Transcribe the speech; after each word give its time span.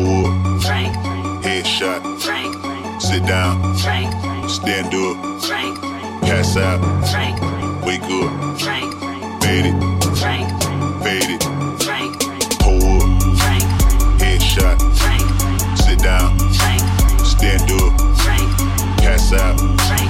Pull 0.00 0.26
up. 0.26 0.62
Frank. 0.62 0.96
Headshot. 1.44 2.00
Frank. 2.22 3.02
Sit 3.02 3.26
down. 3.26 3.74
Frank. 3.76 4.10
Stand 4.48 4.94
up. 4.94 5.42
Frank. 5.42 5.78
Pass 6.22 6.56
out. 6.56 6.80
Frank. 7.10 7.38
Wake 7.84 8.02
up. 8.04 8.58
Frank. 8.60 8.94
Fade 9.42 9.66
it. 9.66 9.76
Frank. 10.16 10.48
Fade 11.02 11.30
it. 11.36 11.42
Frank. 11.84 12.18
Pull 12.60 12.80
up. 12.80 13.38
Frank. 13.40 13.64
Headshot. 14.22 14.78
Frank. 14.96 15.78
Sit 15.78 15.98
down. 15.98 16.38
Frank. 16.54 16.80
Stand 17.26 17.70
up. 17.70 17.92
Frank. 18.22 18.48
Pass 19.00 19.32
out. 19.34 19.58
Frank. 19.86 20.09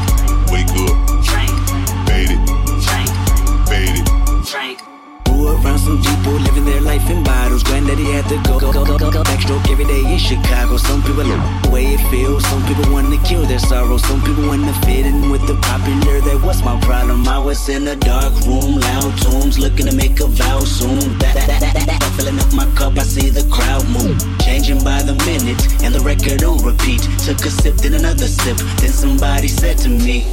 Living 7.11 7.25
their 7.25 7.25
life 7.25 7.25
in 7.25 7.25
bottles. 7.25 7.63
Granddaddy 7.63 8.05
had 8.05 8.29
to 8.29 8.37
go, 8.49 8.59
go, 8.59 8.73
go, 8.73 8.85
go, 8.85 8.99
go, 8.99 9.11
go 9.11 9.23
backstroke 9.23 9.71
every 9.71 9.85
day 9.85 10.01
in 10.01 10.19
Chicago. 10.19 10.77
Some 10.77 11.03
people 11.03 11.25
love 11.25 11.63
the 11.63 11.71
way 11.71 11.87
it 11.95 12.01
feels. 12.11 12.45
Some 12.47 12.65
people 12.67 12.93
want 12.93 13.13
to 13.13 13.19
kill 13.29 13.43
their 13.43 13.59
sorrow. 13.59 13.97
Some 13.97 14.23
people 14.23 14.47
want 14.47 14.65
to 14.65 14.75
fit 14.87 15.07
in 15.07 15.31
with 15.31 15.47
the 15.47 15.57
popular. 15.57 16.21
That 16.21 16.41
was 16.45 16.63
my 16.63 16.79
problem. 16.81 17.27
I 17.29 17.39
was 17.39 17.69
in 17.69 17.89
a 17.89 17.97
dark 17.97 18.33
room, 18.47 18.81
loud 18.81 19.19
tunes, 19.23 19.59
looking 19.59 19.87
to 19.87 19.95
make 19.95 20.21
a 20.21 20.27
vow 20.27 20.61
soon. 20.61 21.19
That, 21.19 21.35
that, 21.35 21.61
that, 21.61 21.75
that, 21.75 21.87
that. 21.87 22.03
Filling 22.17 22.39
up 22.39 22.53
my 22.53 22.67
cup, 22.75 22.99
I 22.99 23.03
see 23.03 23.31
the 23.31 23.47
crowd 23.51 23.87
move. 23.89 24.19
Changing 24.41 24.83
by 24.83 25.03
the 25.03 25.15
minute, 25.27 25.61
and 25.83 25.95
the 25.95 26.01
record 26.01 26.43
on 26.45 26.63
repeat. 26.65 27.03
Took 27.25 27.45
a 27.47 27.51
sip, 27.51 27.77
then 27.77 27.95
another 27.95 28.27
sip. 28.27 28.57
Then 28.81 28.91
somebody 28.91 29.49
said 29.49 29.79
to 29.79 29.89
me, 29.89 30.25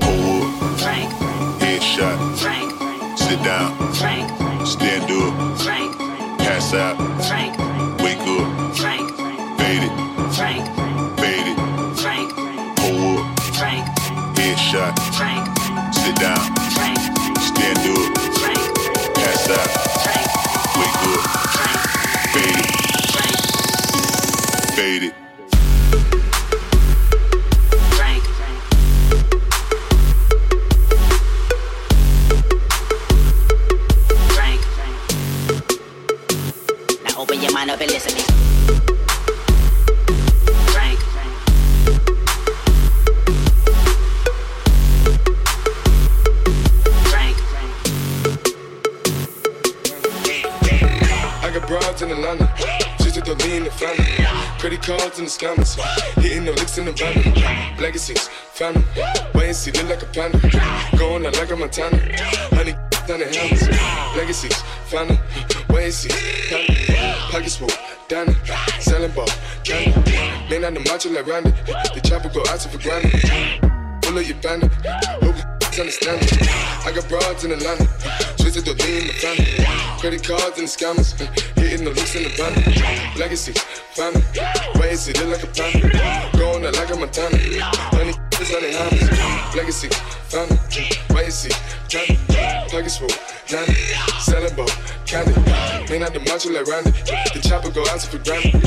Pull 0.00 0.42
up. 0.42 0.80
Frank. 0.80 1.10
Headshot. 1.60 2.18
Frank. 2.38 3.18
Sit 3.18 3.42
down. 3.42 3.72
Frank. 3.94 4.30
Stand 4.66 5.10
up. 5.10 5.60
Frank. 5.60 6.03
Pass 6.44 6.74
out. 6.74 6.96
Frank. 7.26 7.56
Wake 8.02 8.18
up. 8.18 8.76
Frank. 8.76 9.10
Fade 9.58 9.82
it. 9.82 9.92
Frank. 10.36 10.64
Fade 11.18 11.48
it. 11.52 11.58
Frank. 11.96 12.30
Pull 12.76 13.18
up. 13.18 13.40
Frank. 13.56 13.86
Headshot. 14.36 14.94
Frank. 15.16 15.94
Sit 15.94 16.16
down. 16.16 16.54
Frank. 16.74 17.03
Broads 51.94 52.02
in 52.02 52.10
Atlanta. 52.10 52.52
Just 52.98 53.24
to 53.24 53.34
lean 53.46 53.64
the 53.64 53.70
family. 53.70 54.04
Credit 54.58 54.82
cards 54.82 55.18
in 55.18 55.26
the 55.26 55.30
scammers. 55.30 55.78
Hitting 56.20 56.44
the 56.44 56.52
licks 56.52 56.78
in 56.78 56.86
the 56.86 56.92
van. 56.92 57.78
Legacies, 57.80 58.28
family. 58.28 58.84
Wait 59.34 59.46
and 59.46 59.56
see, 59.56 59.70
look 59.72 59.88
like 59.88 60.02
a 60.02 60.06
panda. 60.06 60.38
Going 60.98 61.26
out 61.26 61.36
like 61.36 61.50
a 61.50 61.56
Montana. 61.56 61.96
Honey, 62.50 62.72
down 63.06 63.20
the 63.20 63.26
helmets. 63.30 64.16
Legacies, 64.16 64.60
family. 64.86 65.18
Wait 65.70 65.84
and 65.84 65.94
see, 65.94 66.08
family. 66.48 66.74
Pockets 67.30 67.56
full, 67.56 67.68
Danny. 68.08 68.34
Selling 68.80 69.12
ball, 69.12 69.28
candy. 69.62 70.12
Man 70.50 70.64
on 70.64 70.74
the 70.74 70.80
macho 70.80 71.10
like 71.10 71.26
Randy. 71.26 71.50
The 71.94 72.00
chopper 72.02 72.28
go 72.28 72.40
out 72.48 72.60
to 72.60 72.68
for 72.68 72.78
granted. 72.78 73.22
Pull 74.02 74.18
up 74.18 74.26
your 74.26 74.36
bandit. 74.38 75.53
You 75.74 75.80
understand 75.80 76.22
it. 76.22 76.38
I 76.86 76.92
got 76.94 77.08
broads 77.08 77.42
in 77.42 77.50
Atlanta. 77.50 77.88
Twisted 78.38 78.64
the 78.64 78.78
lean 78.78 79.02
in 79.02 79.06
the 79.08 79.14
family. 79.18 79.98
Credit 79.98 80.22
cards 80.22 80.56
and 80.56 80.68
the 80.68 80.70
scammers. 80.70 81.18
Hitting 81.58 81.84
the 81.84 81.90
looks 81.90 82.14
in 82.14 82.22
the 82.22 82.28
van. 82.38 82.54
Legacies, 83.18 83.58
family. 83.90 84.22
And 84.78 84.96
see, 84.96 85.12
look 85.14 85.34
like 85.34 85.42
a 85.42 85.50
panda. 85.50 86.38
Going 86.38 86.64
out 86.64 86.76
like 86.78 86.90
a 86.90 86.96
Montana. 86.96 87.36
Honey, 87.90 88.14
is 88.38 88.54
on 88.54 88.62
the 88.62 88.70
hammers. 88.70 89.56
Legacy, 89.56 89.88
family. 90.30 90.54
And 91.10 91.32
see, 91.32 91.50
Johnny. 91.88 92.22
Pockets 92.70 92.98
full, 92.98 93.10
Danny. 93.48 93.74
Selling 94.22 94.54
ball, 94.54 94.70
candy. 95.06 95.34
Man 95.90 96.04
out 96.04 96.14
the 96.14 96.20
macho 96.22 96.54
like 96.54 96.70
Randy. 96.70 96.92
The 97.34 97.42
chopper 97.42 97.70
go 97.74 97.82
out 97.90 98.00
for 98.00 98.22
granted. 98.22 98.62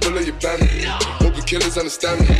Pull 0.00 0.16
up 0.16 0.24
your 0.24 0.40
bandit. 0.40 0.88
Hope 1.20 1.34
the 1.34 1.42
killers 1.44 1.76
understand 1.76 2.20
me. 2.24 2.36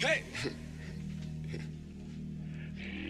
Hey! 0.00 0.22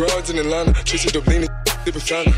Broads 0.00 0.30
in 0.30 0.38
Atlanta, 0.38 0.70
up 1.14 1.26
leaning, 1.26 1.50
dipping 1.84 2.00
fountain. 2.00 2.32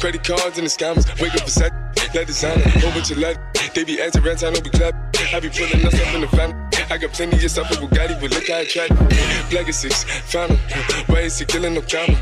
Credit 0.00 0.24
cards 0.24 0.56
and 0.56 0.66
the 0.66 0.70
scammers, 0.70 1.04
wake 1.20 1.34
up 1.34 1.44
beside 1.44 1.72
let 2.14 2.26
designer, 2.26 2.62
bunch 2.90 3.10
of 3.10 3.18
lead. 3.18 3.38
They 3.74 3.84
be 3.84 4.00
acting 4.00 4.22
rats, 4.22 4.42
I 4.42 4.50
know 4.50 4.60
be 4.60 4.70
clap. 4.70 4.94
I 5.32 5.40
be 5.40 5.50
pulling 5.50 5.86
us 5.86 5.94
up 5.94 6.14
in 6.14 6.20
the 6.22 6.28
family. 6.28 6.71
I 6.90 6.98
got 6.98 7.12
plenty 7.12 7.44
of 7.44 7.50
stuff 7.50 7.70
with 7.70 7.80
Bugatti, 7.80 8.20
but 8.20 8.30
look 8.30 8.48
how 8.48 8.58
I 8.58 8.64
track. 8.64 8.90
Legacies, 9.52 10.04
found 10.04 10.52
'em. 10.52 10.58
Why 11.06 11.20
is 11.20 11.38
he 11.38 11.44
killing 11.44 11.74
no 11.74 11.82
comma? 11.82 12.16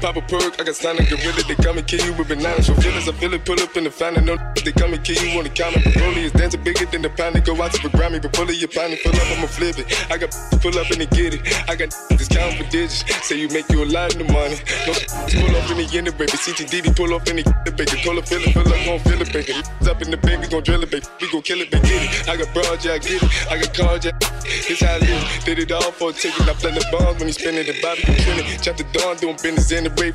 Pop 0.00 0.16
a 0.16 0.22
perk, 0.22 0.60
I 0.60 0.64
got 0.64 0.76
signed 0.76 1.00
a 1.00 1.04
gorilla. 1.04 1.42
They 1.48 1.54
come 1.56 1.78
and 1.78 1.86
kill 1.86 2.04
you 2.04 2.12
with 2.14 2.28
bananas. 2.28 2.66
For 2.66 2.74
feelings, 2.80 3.08
I 3.08 3.12
feel 3.12 3.32
it, 3.34 3.44
pull 3.44 3.60
up 3.60 3.76
in 3.76 3.84
the 3.84 3.90
fountain. 3.90 4.24
No, 4.24 4.36
they 4.64 4.72
come 4.72 4.92
and 4.94 5.02
kill 5.04 5.22
you 5.24 5.38
on 5.38 5.44
the 5.44 5.50
counter. 5.50 5.80
Rollie 6.00 6.24
is 6.24 6.32
dancing 6.32 6.62
bigger 6.62 6.86
than 6.86 7.02
the 7.02 7.10
pound. 7.10 7.34
They 7.36 7.40
go 7.40 7.60
out 7.62 7.72
to 7.72 7.82
the 7.82 7.88
Grammy, 7.96 8.20
but 8.20 8.32
pull 8.32 8.48
it, 8.50 8.56
your 8.56 8.68
pound 8.68 8.92
and 8.92 9.00
pull 9.02 9.14
up, 9.14 9.26
I'ma 9.36 9.46
flip 9.46 9.78
it. 9.78 9.86
I 10.10 10.18
got 10.18 10.30
pull 10.60 10.78
up 10.78 10.90
and 10.90 11.00
they 11.00 11.06
get 11.06 11.34
it. 11.34 11.42
I 11.68 11.74
got 11.76 11.90
this 12.08 12.28
discount 12.28 12.56
for 12.56 12.64
digits. 12.70 13.04
Say 13.26 13.38
you 13.38 13.48
make 13.48 13.68
you 13.70 13.84
a 13.84 13.88
lot 13.88 14.14
of 14.14 14.26
money. 14.30 14.58
No, 14.86 14.92
pull 14.92 15.56
up 15.56 15.70
in 15.70 15.76
the 15.78 15.88
end, 15.96 16.10
baby. 16.18 16.32
CTDD, 16.32 16.94
pull 16.96 17.14
up 17.14 17.26
in 17.28 17.36
the 17.36 17.72
baby. 17.72 17.96
Pull 18.04 18.18
up, 18.18 18.28
fill 18.28 18.42
it, 18.42 18.52
fill 18.52 18.68
up, 18.68 18.84
gon' 18.84 18.98
fill 19.00 19.20
it, 19.22 19.32
baby. 19.32 19.54
Up 19.88 20.02
in 20.02 20.10
the 20.10 20.16
bank, 20.16 20.42
we 20.42 20.48
gon' 20.48 20.62
drill 20.62 20.82
it, 20.82 20.90
baby. 20.90 21.06
We 21.20 21.30
gon' 21.30 21.42
kill 21.42 21.60
it, 21.60 21.70
baby. 21.70 21.88
I 22.28 22.36
got 22.36 22.52
broad, 22.52 22.84
yeah, 22.84 22.94
I 22.94 22.98
get 22.98 23.22
it. 23.22 23.50
I 23.50 23.58
got 23.60 23.74
cards, 23.74 24.03
yeah. 24.04 24.18
This 24.42 24.80
how 24.80 24.94
I 24.94 24.98
live. 24.98 25.44
Did 25.44 25.58
it 25.58 25.72
all 25.72 25.92
for 25.92 26.10
a 26.10 26.12
ticket. 26.12 26.48
I 26.48 26.54
play 26.54 26.72
the 26.72 26.84
bombs 26.92 27.18
when 27.18 27.28
he 27.28 27.32
spinning 27.32 27.66
the 27.66 27.78
Bobby 27.80 28.02
trending. 28.02 28.46
Chop 28.60 28.76
the 28.76 28.84
dawn, 28.92 29.16
doing 29.16 29.36
business 29.42 29.72
in 29.72 29.84
the 29.84 29.90
rape. 30.00 30.14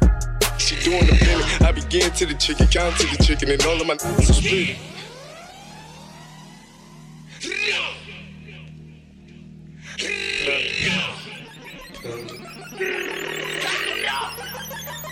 She 0.60 0.76
doing 0.84 1.06
the 1.06 1.16
penny. 1.16 1.44
I 1.66 1.72
begin 1.72 2.12
to 2.12 2.26
the 2.26 2.36
chicken, 2.36 2.68
count 2.68 2.98
to 2.98 3.08
the 3.08 3.24
chicken, 3.24 3.50
and 3.50 3.62
all 3.66 3.80
of 3.80 3.88
my 3.88 3.96
niggas 3.96 4.30
are 4.30 4.34
split. 4.34 4.78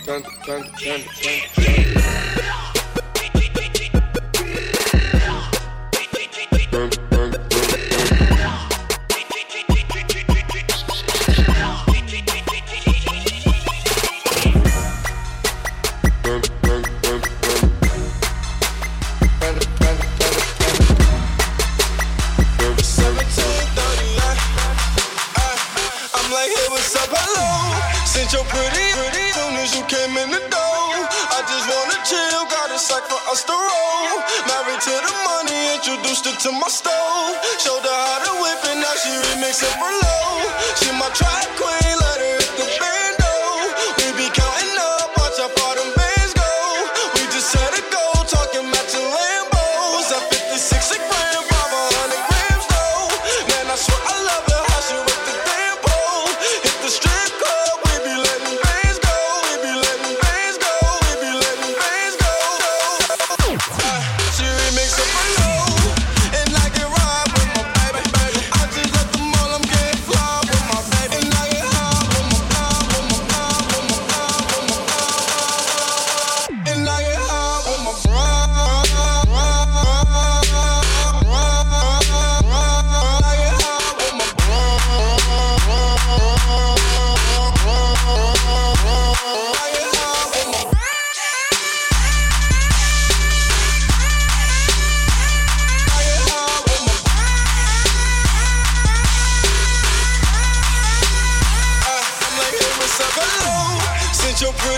Panda, 0.06 0.30
panda, 0.46 0.70
panda, 0.80 1.10
panda, 1.22 1.48
panda. 1.56 2.27
to 36.40 36.52
my 36.52 36.68
stove. 36.68 37.36
Showed 37.60 37.82
her 37.82 37.90
how 37.90 38.20
to 38.26 38.32
whip 38.42 38.66
and 38.70 38.82
now 38.82 38.94
she 39.02 39.10
remixes 39.10 39.74
for 39.80 39.90
love. 39.90 40.07
your 104.42 104.52
breath. 104.54 104.77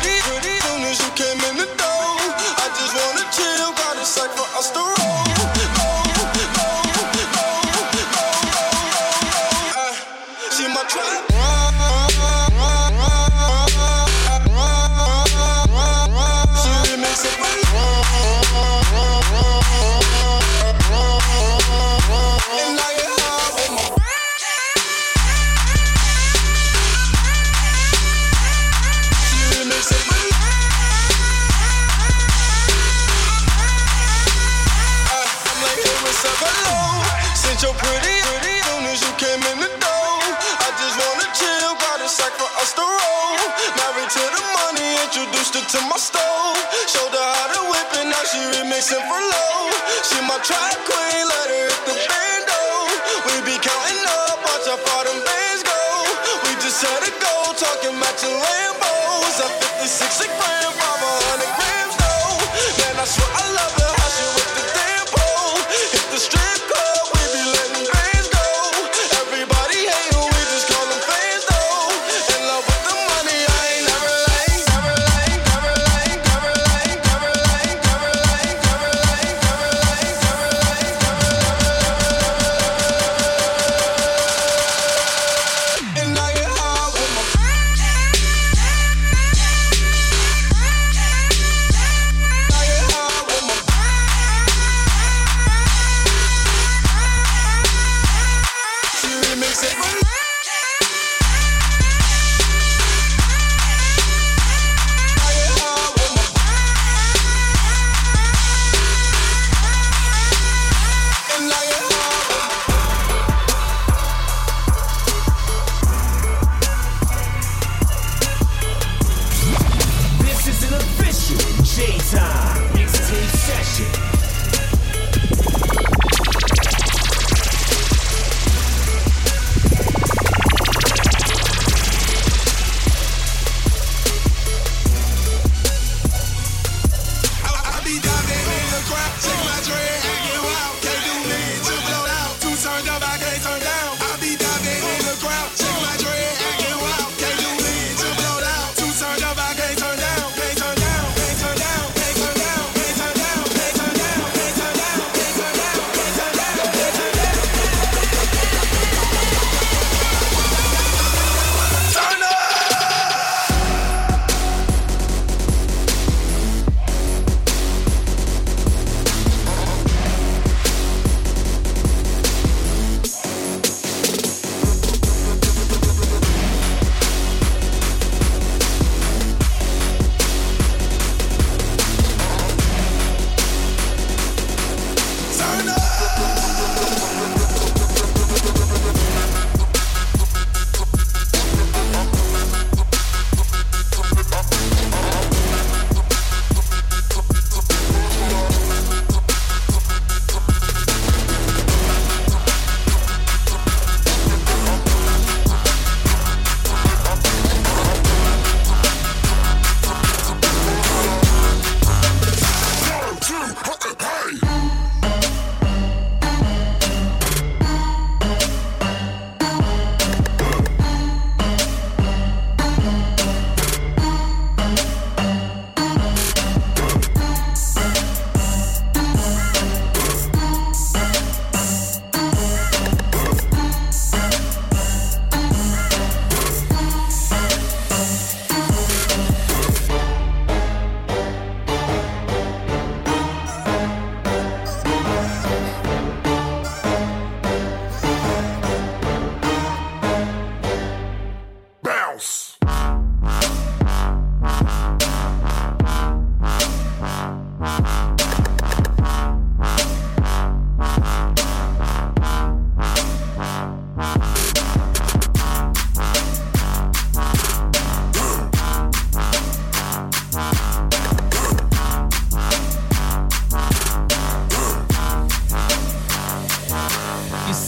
to 45.70 45.82
my 45.86 45.98
stove. 45.98 46.58
Showed 46.90 47.14
her 47.14 47.30
how 47.38 47.48
to 47.54 47.62
whip 47.70 47.90
and 48.02 48.10
now 48.10 48.24
she 48.26 48.42
remixing 48.58 49.06
for 49.06 49.22
low. 49.22 49.70
She 50.02 50.18
my 50.26 50.42
track 50.42 50.78
queen, 50.82 51.24
let 51.30 51.46
her 51.46 51.66
hit 51.70 51.82
the 51.86 51.96
bando. 52.10 52.62
We 53.30 53.34
be 53.46 53.56
counting 53.62 54.06
up, 54.26 54.42
watch 54.42 54.66
how 54.66 54.82
far 54.82 55.06
them 55.06 55.22
bands 55.22 55.62
go. 55.62 55.82
We 56.42 56.58
just 56.58 56.82
had 56.82 57.06
a 57.06 57.14
go, 57.22 57.54
talking 57.54 57.94
matching 58.02 58.34
Lambos. 58.34 59.38
At 59.46 59.54
56 59.86 60.26
grand. 60.42 60.69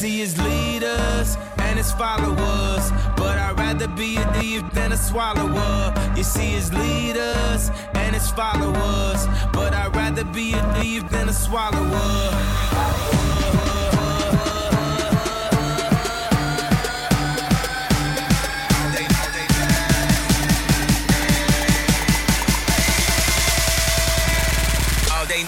Leaders 0.03 1.38
and 1.58 1.77
his 1.77 1.91
followers. 1.91 2.91
But 3.15 3.38
I'd 3.38 3.55
rather 3.58 3.88
be 3.88 4.17
a 4.17 4.25
thief 4.34 4.63
than 4.74 4.91
a 4.93 4.98
swallower. 4.98 5.93
You 6.15 6.24
see 6.24 6.51
his 6.58 6.74
leaders 6.74 7.70
and 7.93 8.15
his 8.15 8.31
followers. 8.31 9.27
But 9.53 9.74
I'd 9.74 9.96
rather 9.96 10.24
be 10.24 10.53
a 10.53 10.74
thief 10.74 11.08
than 11.10 11.29
a 11.29 11.34
swallower. 11.34 12.31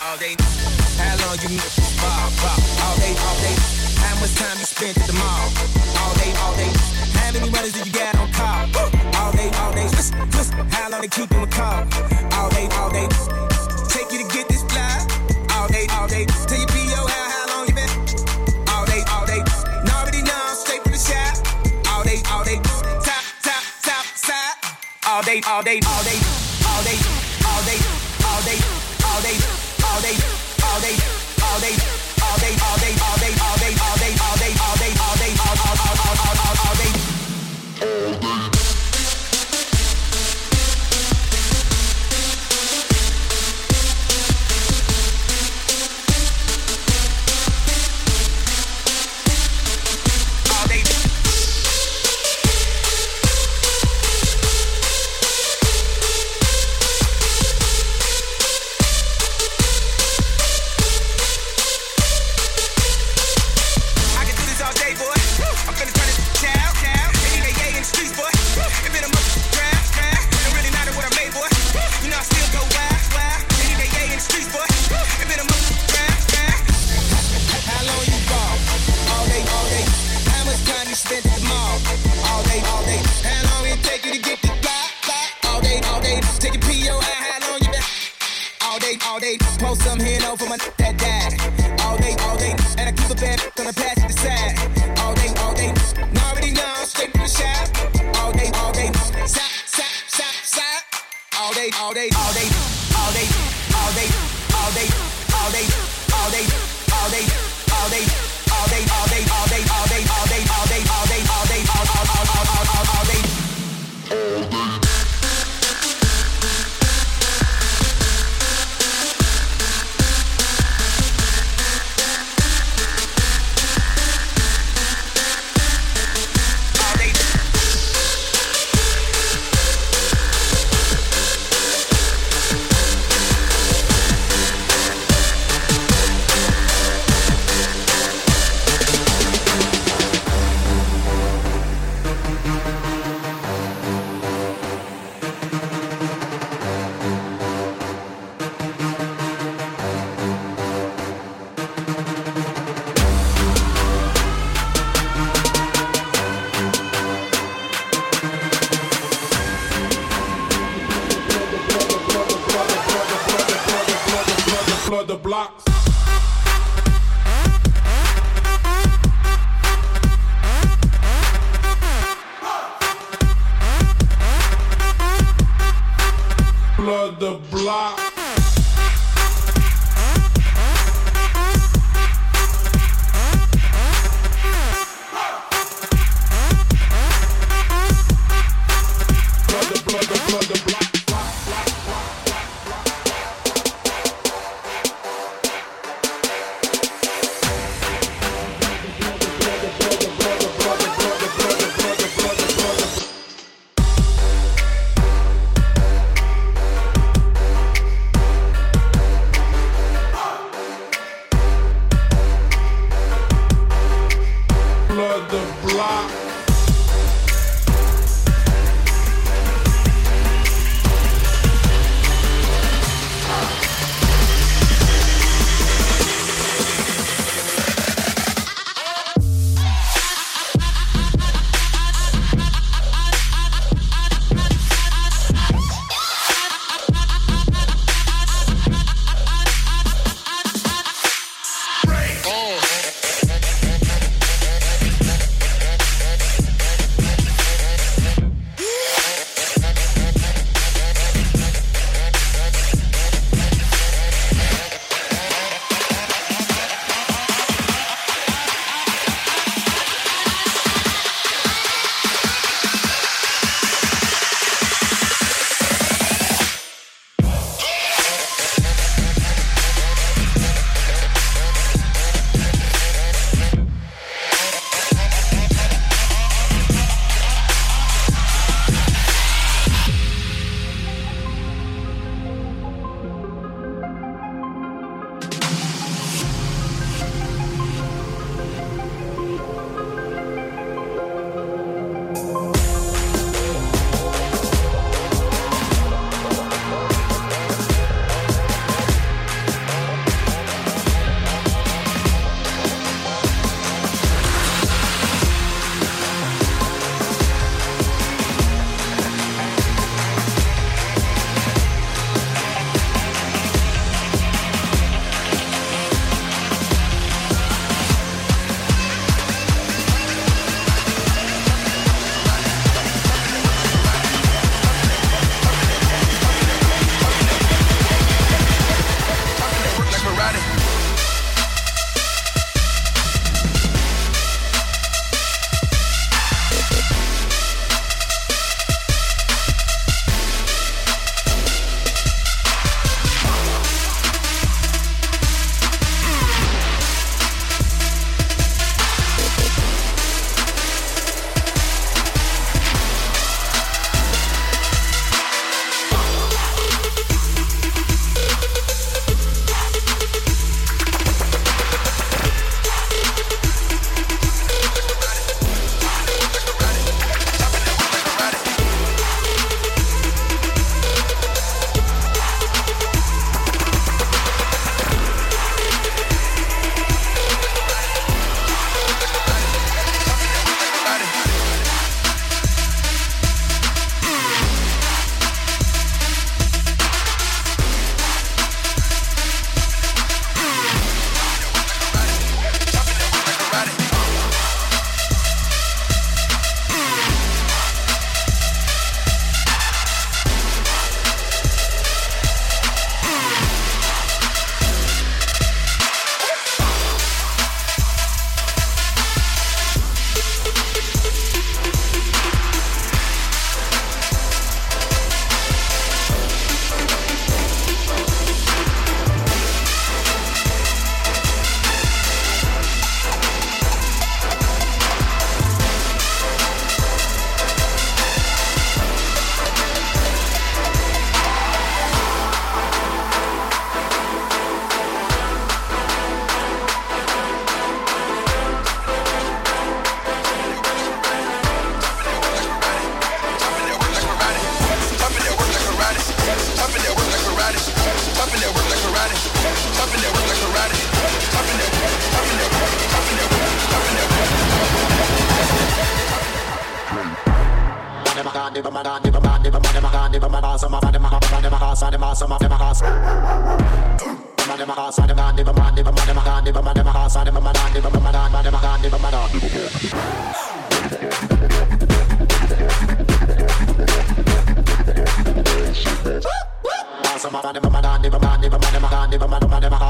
all 0.01 0.17
day. 0.17 0.35
How 0.97 1.15
long 1.25 1.37
you 1.41 1.57
ball, 2.01 2.29
ball, 2.41 2.59
all 2.83 2.95
day, 2.97 3.15
all 3.17 3.41
day. 3.41 3.72
How 4.13 4.19
much 4.19 4.35
time 4.35 4.59
you 4.59 4.65
spent 4.65 4.95
at 4.95 5.07
the 5.07 5.13
mall? 5.17 5.49
All 5.97 6.13
day, 6.21 6.29
all 6.45 6.53
day. 6.53 6.69
How 7.17 7.33
many 7.33 7.49
runners 7.49 7.73
did 7.73 7.87
you 7.87 7.91
get 7.91 8.13
on 8.13 8.31
call? 8.31 8.69
All 9.17 9.31
day, 9.33 9.49
all 9.57 9.73
day. 9.73 9.89
How 10.69 10.87
long 10.91 11.01
they 11.01 11.07
keep 11.07 11.29
them 11.29 11.41
a 11.41 11.47
call? 11.47 11.81
All 12.37 12.49
day, 12.53 12.69
all 12.77 12.93
day. 12.93 13.09
Take 13.89 14.13
you 14.13 14.21
to 14.21 14.29
get 14.29 14.47
this 14.47 14.61
fly? 14.69 15.01
All 15.57 15.67
day, 15.67 15.87
all 15.97 16.07
day. 16.07 16.25
Tell 16.45 16.59
your 16.61 16.67
P.O. 16.69 17.01
how, 17.09 17.25
how 17.33 17.57
long 17.57 17.65
you 17.65 17.73
been? 17.73 17.89
All 18.69 18.85
day, 18.85 19.01
all 19.09 19.25
day. 19.25 19.41
Now 19.81 20.05
already 20.05 20.21
know 20.21 20.37
I'm 20.37 20.57
straight 20.61 20.83
from 20.83 20.93
the 20.93 21.01
shop. 21.01 21.33
All 21.89 22.03
day, 22.05 22.21
all 22.29 22.45
day. 22.45 22.61
Top, 23.01 23.23
top, 23.41 23.63
top, 23.81 24.05
side. 24.13 24.53
All 25.09 25.23
day, 25.23 25.41
all 25.49 25.63
day, 25.65 25.81
all 25.89 26.03
day. 26.05 26.21
All 26.69 26.83
day, 26.85 27.01
all 27.49 27.65
day, 27.65 27.81
all 28.29 28.41
day, 28.45 28.61
all 29.09 29.21
day, 29.25 29.37
all 29.81 30.01
day, 30.05 30.15
all 30.61 30.79
day, 30.85 30.95
all 31.01 31.59
day, 31.65 31.77
all 31.81 31.97
day 32.05 32.12
all 32.43 32.49
day, 32.49 32.55
all 32.61 32.77
day, 32.77 32.93
all 32.99 33.17
day, 33.17 33.33
all 33.39 33.57
day, 33.57 33.75
all 33.79 33.97
day, 33.97 34.22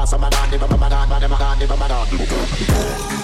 pass 0.04 0.12
on 0.12 0.20
my 0.20 0.28
god, 0.28 0.50
my 0.50 0.58
god, 0.58 1.08
my 1.08 1.18
god, 1.18 1.30
my 1.30 1.38
god, 1.38 1.78
my 1.78 1.88
man. 1.88 3.23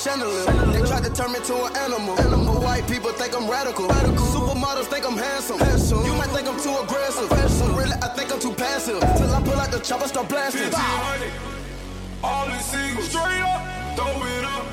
Chandelier. 0.00 0.44
They 0.72 0.80
tried 0.88 1.04
to 1.04 1.12
turn 1.12 1.32
me 1.32 1.40
to 1.40 1.64
an 1.64 1.76
animal. 1.76 2.18
Animal 2.18 2.60
white 2.60 2.86
people 2.88 3.12
think 3.12 3.36
I'm 3.36 3.48
radical. 3.48 3.86
radical. 3.86 4.26
Supermodels 4.32 4.86
think 4.86 5.06
I'm 5.06 5.16
handsome. 5.16 5.58
handsome. 5.58 6.04
You 6.06 6.14
might 6.14 6.30
think 6.30 6.48
I'm 6.48 6.58
too 6.60 6.74
aggressive. 6.82 7.30
aggressive. 7.30 7.76
Really, 7.76 7.96
I 8.02 8.08
think 8.16 8.32
I'm 8.32 8.40
too 8.40 8.54
passive. 8.54 9.00
Till 9.00 9.34
I 9.34 9.42
pull 9.42 9.60
out 9.60 9.70
the 9.70 9.80
chopper, 9.80 10.08
start 10.08 10.28
blasting. 10.28 10.72
all 12.24 12.48
in 12.48 12.60
single, 12.60 13.02
straight 13.02 13.42
up, 13.52 13.62
throw 13.96 14.26
it 14.36 14.44
up. 14.44 14.66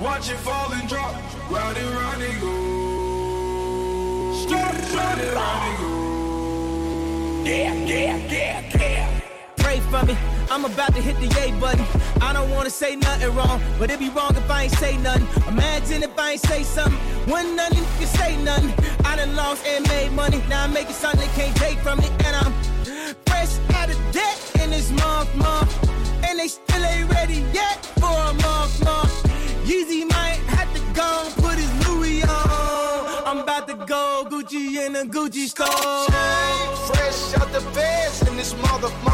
Watch 0.00 0.30
it 0.30 0.38
fall 0.38 0.72
and 0.72 0.88
drop. 0.88 1.14
Round 1.50 1.76
and 1.76 1.90
round 1.96 2.22
and 2.22 2.40
go. 2.40 2.52
Straight 4.42 4.94
round 4.98 5.20
and 5.20 5.32
round 5.38 5.62
and 5.68 5.78
go. 5.78 5.90
Yeah, 7.44 7.74
yeah, 7.74 8.16
yeah, 8.16 8.76
yeah. 8.76 9.23
Pray 9.74 9.82
for 9.90 10.06
me, 10.06 10.16
I'm 10.52 10.64
about 10.64 10.94
to 10.94 11.02
hit 11.02 11.16
the 11.16 11.26
yay 11.34 11.50
button. 11.58 11.84
I 12.20 12.32
don't 12.32 12.48
wanna 12.50 12.70
say 12.70 12.94
nothing 12.94 13.34
wrong, 13.34 13.60
but 13.76 13.90
it'd 13.90 13.98
be 13.98 14.08
wrong 14.08 14.30
if 14.36 14.48
I 14.48 14.64
ain't 14.64 14.72
say 14.74 14.96
nothing. 14.98 15.26
Imagine 15.48 16.04
if 16.04 16.16
I 16.16 16.32
ain't 16.32 16.40
say 16.42 16.62
something, 16.62 16.96
when 17.26 17.56
none 17.56 17.72
of 17.72 18.00
you 18.00 18.06
say 18.06 18.36
nothing. 18.44 18.72
I 19.04 19.16
done 19.16 19.34
lost 19.34 19.66
and 19.66 19.84
made 19.88 20.12
money, 20.12 20.40
now 20.48 20.62
I'm 20.62 20.72
making 20.72 20.94
something 20.94 21.18
they 21.18 21.34
can't 21.34 21.56
take 21.56 21.78
from 21.78 21.98
me, 21.98 22.08
and 22.24 22.36
I'm 22.36 22.52
fresh 23.26 23.58
out 23.74 23.90
of 23.90 23.98
debt 24.12 24.38
in 24.62 24.70
this 24.70 24.92
month, 24.92 25.34
month. 25.34 25.72
And 26.22 26.38
they 26.38 26.46
still 26.46 26.84
ain't 26.84 27.10
ready 27.10 27.44
yet 27.52 27.84
for 27.98 28.14
a 28.30 28.32
month, 28.46 28.84
month. 28.84 29.12
Yeezy 29.66 30.08
might 30.08 30.38
have 30.54 30.72
to 30.72 30.80
go 30.94 31.10
and 31.26 31.34
put 31.42 31.58
his 31.58 31.72
Louis 31.88 32.22
on. 32.22 33.26
I'm 33.26 33.40
about 33.40 33.66
to 33.66 33.74
go 33.74 34.24
Gucci 34.30 34.86
in 34.86 34.94
a 34.94 35.04
Gucci 35.04 35.48
store. 35.48 35.66
Fresh 36.86 37.34
out 37.40 37.50
the 37.52 37.60
beds 37.74 38.22
in 38.28 38.36
this 38.36 38.54
mother, 38.56 38.90
mother. 39.02 39.13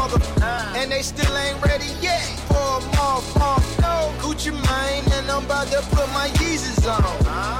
they 1.01 1.07
still 1.07 1.35
ain't 1.35 1.59
ready 1.65 1.87
yet 1.99 2.21
for 2.47 2.77
a 2.77 2.79
month, 2.95 3.35
month. 3.39 3.79
No, 3.81 4.13
Gucci 4.21 4.51
mine, 4.53 5.03
and 5.17 5.31
I'm 5.31 5.45
about 5.45 5.67
to 5.69 5.81
put 5.89 6.07
my 6.13 6.27
Yeezys 6.37 6.85
on. 6.85 7.01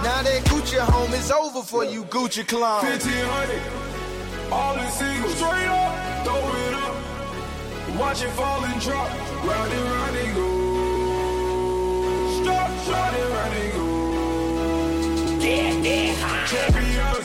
Now 0.04 0.22
that 0.22 0.44
Gucci 0.46 0.78
home 0.78 1.12
is 1.14 1.32
over 1.32 1.64
for 1.64 1.84
you, 1.84 2.04
Gucci 2.04 2.48
clone. 2.48 2.84
1500, 2.84 3.60
all 4.52 4.78
in 4.78 4.92
single, 4.92 5.30
straight 5.32 5.66
up, 5.66 6.24
throw 6.24 6.56
it 6.68 6.74
up. 6.76 6.96
Watch 8.00 8.22
it 8.22 8.30
fall 8.32 8.64
and 8.64 8.80
drop. 8.80 9.10
Round 9.44 9.74
and 9.74 9.86
round 9.92 10.18
and 10.18 10.36
go. 10.36 10.48
Stop, 12.44 12.70
round 12.94 13.16
and 13.16 13.30
round 13.34 13.54
and 13.56 13.74
go. 13.74 13.86
Yeah, 15.44 15.74
yeah. 15.82 16.46
Champions, 16.46 17.18
we 17.18 17.21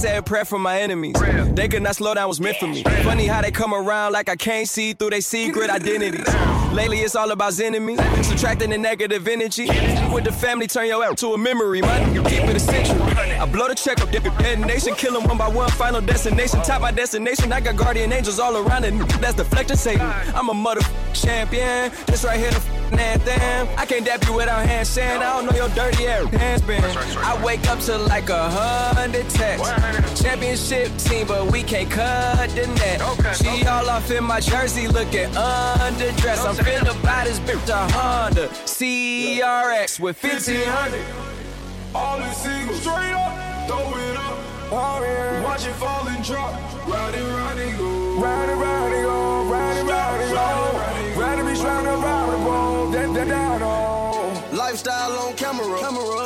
said 0.00 0.16
a 0.18 0.22
prayer 0.22 0.46
for 0.46 0.58
my 0.58 0.80
enemies. 0.80 1.14
They 1.54 1.68
could 1.68 1.82
not 1.82 1.96
slow 1.96 2.14
down, 2.14 2.26
was 2.26 2.40
meant 2.40 2.56
for 2.56 2.66
me. 2.66 2.82
Funny 3.04 3.26
how 3.26 3.42
they 3.42 3.50
come 3.50 3.74
around 3.74 4.12
like 4.12 4.30
I 4.30 4.36
can't 4.36 4.66
see 4.66 4.94
through 4.94 5.10
their 5.10 5.20
secret 5.20 5.68
identities. 5.68 6.26
Lately, 6.72 7.00
it's 7.00 7.14
all 7.14 7.30
about 7.32 7.60
enemies, 7.60 8.00
subtracting 8.26 8.70
the 8.70 8.78
negative 8.78 9.28
energy. 9.28 9.66
With 10.12 10.24
the 10.24 10.32
family, 10.32 10.66
turn 10.66 10.86
your 10.86 11.04
out 11.04 11.18
to 11.18 11.34
a 11.34 11.38
memory. 11.38 11.82
My 11.82 11.98
keep 12.28 12.44
it 12.44 12.56
essential. 12.56 13.02
I 13.02 13.44
blow 13.44 13.68
the 13.68 13.74
check 13.74 14.00
up, 14.00 14.10
dip 14.10 14.24
it, 14.24 14.36
detonation, 14.38 14.94
kill 14.94 15.16
'em 15.16 15.24
one 15.24 15.36
by 15.36 15.48
one, 15.48 15.68
final 15.70 16.00
destination. 16.00 16.62
Top 16.62 16.80
my 16.80 16.92
destination, 16.92 17.52
I 17.52 17.60
got 17.60 17.76
guardian 17.76 18.12
angels 18.12 18.38
all 18.38 18.56
around 18.56 18.84
it. 18.84 18.94
That's 19.20 19.34
deflecting 19.34 19.76
Satan. 19.76 20.10
I'm 20.34 20.48
a 20.48 20.54
mother 20.54 20.80
champion. 21.12 21.92
This 22.06 22.24
right 22.24 22.38
here, 22.38 22.52
anthem. 22.98 23.68
I 23.76 23.86
can't 23.86 24.04
dap 24.04 24.26
you 24.26 24.34
without 24.34 24.66
hand 24.66 24.86
saying, 24.86 25.22
I 25.22 25.34
don't 25.34 25.46
know 25.46 25.56
your 25.56 25.68
dirty 25.70 26.06
ass 26.06 26.26
hands 26.34 26.62
been. 26.62 26.82
I 26.84 27.42
wake 27.44 27.68
up 27.68 27.80
to 27.80 27.98
like 27.98 28.28
a 28.30 28.48
hundred 28.50 29.28
texts. 29.30 30.22
Championship 30.22 30.96
team, 30.98 31.26
but 31.26 31.50
we 31.50 31.62
can't 31.62 31.90
cut 31.90 32.50
the 32.50 32.66
net. 32.66 33.00
She 33.36 33.66
all 33.66 33.88
off 33.88 34.10
in 34.10 34.24
my 34.24 34.40
jersey, 34.40 34.88
looking 34.88 35.30
underdressed. 35.30 36.46
I'm 36.46 36.56
finna 36.56 37.02
buy 37.02 37.24
this 37.24 37.40
bitch 37.40 37.68
a 37.68 37.92
Honda 37.92 38.48
CRX 38.48 40.00
with 40.00 40.22
1500. 40.22 41.04
All 41.94 42.20
in 42.20 42.32
single, 42.34 42.74
straight 42.76 43.12
up, 43.12 43.68
throw 43.68 43.98
it 43.98 44.16
up. 44.16 44.40
Watch 44.70 45.66
it 45.66 45.72
fall 45.74 46.06
and 46.06 46.24
drop. 46.24 46.52
Round 46.86 47.14
and 47.14 47.26
round 47.26 47.58
and 47.58 47.78
go. 47.78 48.22
Round 48.22 48.50
and 48.50 48.60
round 48.60 48.94
and 48.94 49.04
go, 49.04 49.44
round 49.50 49.78
and 49.78 49.88
round 49.88 50.22
and 50.22 50.32
go. 50.32 51.20
Round 51.20 51.40
and 51.40 51.48
be 51.48 51.60
round 51.64 51.86
and 51.88 52.02
round 52.02 52.32
and 52.32 52.44
go. 52.44 52.79
Oh. 52.92 54.48
Lifestyle 54.52 55.12
on 55.20 55.36
camera. 55.36 55.64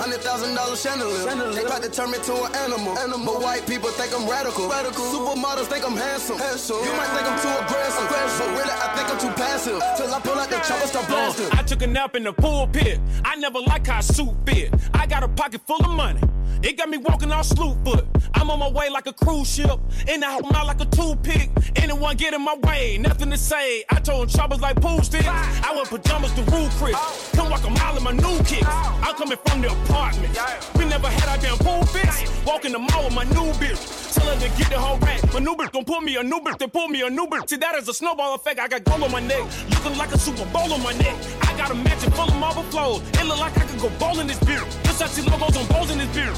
Hundred 0.01 0.21
thousand 0.21 0.55
dollar 0.55 0.77
chandelier. 0.77 1.53
They 1.53 1.63
tried 1.63 1.83
to 1.83 1.91
turn 1.91 2.11
me 2.11 2.19
to 2.25 2.45
an 2.45 2.55
animal. 2.55 2.95
But 2.95 3.43
white 3.43 3.67
people 3.67 3.91
think 3.91 4.15
I'm 4.15 4.29
radical. 4.29 4.69
Supermodels 4.69 5.67
think 5.67 5.85
I'm 5.85 5.97
handsome. 5.97 6.39
You 6.39 6.93
might 6.97 7.13
think 7.13 7.27
I'm 7.29 7.39
too 7.41 7.53
aggressive. 7.65 8.09
But 8.09 8.49
really, 8.57 8.73
I 8.73 8.89
think 8.97 9.11
I'm 9.13 9.19
too 9.19 9.35
passive. 9.37 9.83
Till 9.97 10.15
I 10.15 10.21
pull 10.21 10.39
out 10.39 10.49
the 10.49 10.57
chopper, 10.57 10.87
start 10.87 11.09
blasting. 11.09 11.47
Uh, 11.47 11.61
I 11.61 11.63
took 11.63 11.83
a 11.83 11.87
nap 11.87 12.17
in 12.17 12.25
the 12.25 12.33
pool 12.33 12.67
pit. 12.69 12.99
I 13.25 13.37
never 13.37 13.61
like 13.61 13.87
how 13.87 13.99
a 13.99 14.03
suit 14.03 14.35
fit. 14.47 14.73
I 14.95 15.07
got 15.07 15.23
a 15.23 15.29
pocket 15.29 15.61
full 15.67 15.85
of 15.85 15.91
money. 15.91 16.21
It 16.63 16.79
got 16.79 16.89
me 16.89 16.99
walking 16.99 17.31
on 17.31 17.45
slew 17.45 17.75
foot. 17.85 18.07
I'm 18.35 18.51
on 18.51 18.59
my 18.59 18.71
way 18.71 18.89
like 18.91 19.07
a 19.07 19.13
cruise 19.13 19.53
ship. 19.53 19.79
In 20.09 20.21
the 20.21 20.27
house, 20.27 20.43
out 20.55 20.67
like 20.67 20.81
a 20.81 20.87
toothpick. 20.87 21.51
Anyone 21.77 22.17
get 22.17 22.35
in 22.35 22.43
my 22.43 22.57
way, 22.65 22.99
nothing 22.99 23.31
to 23.31 23.37
say. 23.37 23.85
I 23.91 24.01
told 24.01 24.29
choppers 24.29 24.61
like 24.61 24.81
pool 24.81 25.03
sticks. 25.03 25.27
I 25.27 25.73
wear 25.75 25.85
pajamas 25.85 26.33
to 26.35 26.43
rule 26.51 26.69
Chris. 26.79 26.97
Come 27.35 27.51
walk 27.51 27.65
a 27.67 27.71
mile 27.71 27.97
in 27.97 28.03
my 28.03 28.13
new 28.13 28.39
kicks. 28.45 28.67
I'm 28.67 29.15
coming 29.15 29.39
from 29.45 29.61
the 29.63 29.73
apartment. 29.73 30.39
We 30.77 30.85
never 30.87 31.09
had 31.09 31.29
our 31.29 31.39
damn 31.39 31.59
pool 31.59 31.85
fix. 31.87 32.25
Walk 32.45 32.65
in 32.65 32.73
the 32.73 32.79
mall 32.79 33.05
with 33.05 33.15
my 33.15 33.25
new 33.25 33.53
bitch. 33.61 34.15
Tell 34.15 34.27
her 34.27 34.41
to 34.41 34.49
get 34.57 34.71
the 34.71 34.79
whole 34.79 34.99
rack. 34.99 35.21
My 35.33 35.41
new 35.41 35.55
bitch 35.57 35.73
gon' 35.73 35.85
pull 35.85 36.01
me 36.01 36.17
a 36.17 36.23
new 36.23 36.41
bitch. 36.41 36.59
They 36.59 36.67
pull 36.67 36.89
me 36.89 37.03
a 37.03 37.11
new 37.11 37.27
bitch. 37.27 37.49
See, 37.51 37.57
that 37.57 37.75
is 37.75 37.89
a 37.89 37.95
snowball 37.95 38.35
effect. 38.35 38.61
I 38.61 38.69
got 38.69 38.85
gold 38.85 39.03
on 39.03 39.11
my 39.13 39.21
neck. 39.21 39.45
Looking 39.71 39.99
like 39.99 40.13
a 40.13 40.19
Super 40.19 40.45
Bowl 40.53 40.73
on 40.73 40.83
my 40.83 40.93
neck. 40.93 41.17
I 41.43 41.57
got 41.57 41.71
a 41.71 41.75
mansion 41.75 42.11
full 42.13 42.29
of 42.29 42.37
marble 42.37 42.63
flows. 42.65 43.03
It 43.15 43.27
look 43.27 43.41
like 43.41 43.57
I 43.59 43.65
could 43.65 43.81
go 43.81 43.91
bowl 43.99 44.21
in 44.21 44.27
this 44.27 44.39
beer. 44.45 44.63
I 45.01 45.07
see 45.09 45.29
logos 45.29 45.57
on 45.57 45.67
bowls 45.67 45.91
in 45.91 45.99
this 45.99 46.09
beer. 46.15 46.33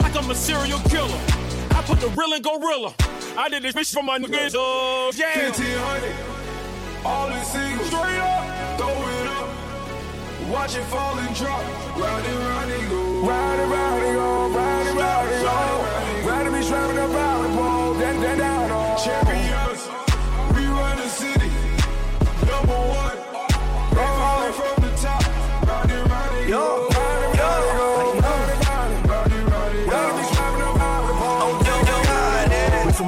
Like 0.00 0.14
I'm 0.16 0.30
a 0.30 0.34
serial 0.34 0.78
killer. 0.90 1.18
I 1.70 1.82
put 1.86 1.98
the 2.00 2.08
real 2.08 2.32
in 2.34 2.42
gorilla. 2.42 2.94
I 3.38 3.48
did 3.48 3.62
this 3.62 3.74
bitch 3.74 3.92
for 3.92 4.02
my 4.02 4.18
niggas. 4.18 4.54
Oh, 4.56 5.12
yeah. 5.14 5.50
1500, 5.50 6.14
all 7.04 7.28
in 7.28 7.44
single, 7.44 7.84
straight 7.86 8.18
up, 8.18 8.78
throw 8.78 8.88
it 8.88 9.26
up. 9.28 9.48
Watch 10.50 10.76
it 10.76 10.84
fall 10.84 11.18
and 11.18 11.34
drop. 11.36 11.62
Round 11.96 12.26
and 12.26 12.38
round 12.38 12.70
and 12.70 12.88
go. 12.90 13.28
Round 13.28 13.60
and 13.60 13.70
round 13.70 14.02
and 14.04 14.14
go, 14.16 14.48
round 14.56 14.88
and 14.88 14.98
round 14.98 15.28
and 15.28 15.42
go. 15.44 16.28
Round 16.28 16.48
and 16.48 16.54
be 16.56 16.62
round 16.70 16.98
and 16.98 17.14
round 17.14 17.46
and 17.46 17.54
go. 17.56 17.66
Down, 18.00 18.22
down, 18.22 18.38
down, 18.38 18.70
oh. 18.72 18.96
Champions, 19.04 19.82
we 20.56 20.66
run 20.66 20.96
the 20.96 21.08
city. 21.08 21.50
Number 22.46 22.76
one, 22.76 22.95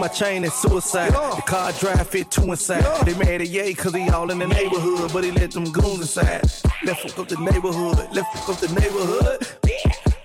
my 0.09 0.15
chain 0.15 0.45
and 0.45 0.53
suicide. 0.53 1.13
The 1.13 1.43
car 1.47 1.73
drive 1.73 2.09
fit 2.09 2.31
two 2.31 2.43
inside. 2.51 2.85
They 3.07 3.15
mad 3.15 3.41
at 3.41 3.49
Ye 3.49 3.75
cause 3.75 3.95
he 3.95 4.09
all 4.11 4.31
in 4.31 4.39
the 4.39 4.47
neighborhood, 4.47 5.11
but 5.13 5.25
he 5.25 5.31
let 5.31 5.51
them 5.51 5.65
goons 5.65 6.01
inside. 6.01 6.43
Left 6.85 7.03
fuck 7.03 7.19
up 7.19 7.29
the 7.29 7.37
neighborhood, 7.37 7.99
left 8.13 8.37
fuck 8.37 8.49
up 8.51 8.61
the 8.61 8.69
neighborhood. 8.81 9.47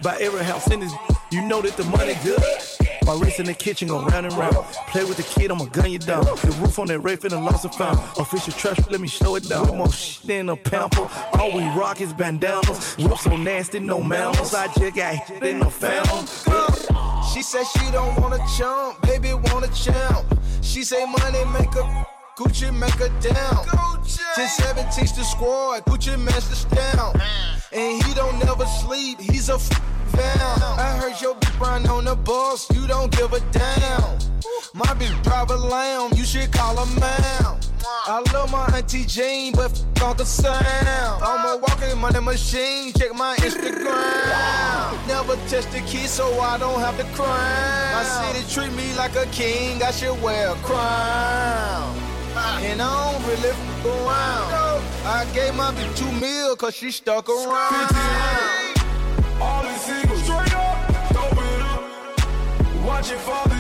By 0.01 0.17
every 0.19 0.43
house 0.43 0.69
in 0.71 0.81
this, 0.81 0.93
you 1.31 1.41
know 1.41 1.61
that 1.61 1.75
the 1.77 1.83
money 1.85 2.15
good. 2.23 2.41
My 3.05 3.15
wrist 3.15 3.39
in 3.39 3.45
the 3.45 3.53
kitchen 3.53 3.89
go 3.89 4.05
round 4.05 4.25
and 4.25 4.35
round. 4.35 4.55
Play 4.87 5.03
with 5.03 5.17
the 5.17 5.23
kid, 5.23 5.51
I'ma 5.51 5.65
gun 5.65 5.91
you 5.91 5.99
down. 5.99 6.23
The 6.23 6.55
roof 6.61 6.79
on 6.79 6.87
that 6.87 6.99
rape 6.99 7.23
and 7.25 7.33
lost 7.43 7.65
and 7.65 7.75
found. 7.75 7.99
Official 8.17 8.53
trash, 8.53 8.79
let 8.89 9.01
me 9.01 9.07
show 9.07 9.35
it 9.35 9.49
down. 9.49 9.77
More 9.77 9.91
shit 9.91 10.27
than 10.27 10.49
a 10.49 10.55
pamper. 10.55 11.09
All 11.33 11.53
we 11.55 11.63
rock 11.77 11.99
is 11.99 12.13
bandanas. 12.13 12.95
Whip 12.97 13.17
so 13.17 13.35
nasty, 13.35 13.79
no 13.79 14.01
manners. 14.01 14.53
I 14.53 14.67
just 14.67 14.95
got 14.95 15.15
hit 15.15 15.43
in 15.43 15.59
the 15.59 15.69
found. 15.69 16.29
She 17.33 17.41
said 17.41 17.63
she 17.65 17.91
don't 17.91 18.19
wanna 18.21 18.37
chump, 18.57 19.01
baby 19.01 19.33
wanna 19.53 19.67
champ. 19.67 20.25
She 20.61 20.83
say 20.83 21.05
money 21.05 21.45
make 21.45 21.73
her 21.73 22.05
Gucci 22.37 22.73
make 22.73 22.93
her 22.93 23.09
down. 23.19 23.65
Seven 24.33 24.85
teach 24.91 25.13
the 25.13 25.23
squad, 25.23 25.85
Gucci 25.85 26.19
master 26.19 26.55
stamp. 26.55 27.15
Mm. 27.15 27.71
And 27.71 28.03
he 28.03 28.13
don't 28.13 28.39
never 28.39 28.65
sleep, 28.65 29.19
he's 29.19 29.49
a 29.49 29.55
f- 29.55 29.69
down. 30.13 30.79
I 30.79 30.97
heard 30.99 31.21
your 31.21 31.35
bitch 31.35 31.59
run 31.59 31.87
on 31.87 32.05
the 32.05 32.15
bus, 32.15 32.69
you 32.75 32.87
don't 32.87 33.11
give 33.11 33.33
a 33.33 33.39
damn. 33.51 34.17
My 34.73 34.85
bitch 34.97 35.23
drive 35.23 35.51
a 35.51 35.55
lamb, 35.55 36.11
you 36.15 36.25
should 36.25 36.51
call 36.51 36.83
her 36.83 36.99
man. 36.99 37.62
I 37.85 38.23
love 38.33 38.51
my 38.51 38.65
auntie 38.77 39.05
Jane, 39.05 39.53
but 39.53 39.69
fuck 39.69 40.03
all 40.03 40.13
the 40.13 40.25
sound. 40.25 40.65
I'm 40.65 41.45
a 41.47 41.57
walking 41.57 41.97
money 41.99 42.19
machine, 42.19 42.93
check 42.93 43.13
my 43.13 43.35
Instagram. 43.37 45.07
Never 45.07 45.35
touch 45.47 45.65
the 45.71 45.81
key, 45.85 46.07
so 46.07 46.39
I 46.39 46.57
don't 46.57 46.79
have 46.79 46.97
to 46.97 47.03
crown. 47.15 47.93
My 47.93 48.03
city 48.03 48.45
treat 48.53 48.73
me 48.75 48.93
like 48.95 49.15
a 49.15 49.25
king, 49.27 49.81
I 49.83 49.91
should 49.91 50.21
wear 50.21 50.49
a 50.49 50.55
crown. 50.55 51.97
And 52.61 52.81
I 52.81 53.13
don't 53.13 53.27
really 53.27 53.51
fuck 53.51 53.85
around. 53.85 54.83
I 55.05 55.25
gave 55.33 55.55
my 55.55 55.71
bitch 55.71 55.97
two 55.97 56.11
mil, 56.19 56.55
cause 56.55 56.75
she 56.75 56.91
stuck 56.91 57.27
around. 57.29 57.89
15, 58.75 59.41
all 59.41 59.63
these 59.63 59.81
singles, 59.81 60.23
straight 60.23 60.55
up, 60.55 60.77
throw 61.11 61.43
it 61.43 61.61
up. 61.61 62.85
Watch 62.85 63.11
it 63.11 63.19
fall. 63.19 63.52